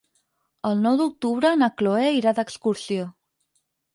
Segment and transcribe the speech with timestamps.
[0.69, 3.07] El nou d'octubre na Chloé irà d'excursió.